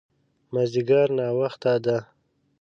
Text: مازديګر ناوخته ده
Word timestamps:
مازديګر 0.53 1.07
ناوخته 1.17 1.73
ده 1.85 1.97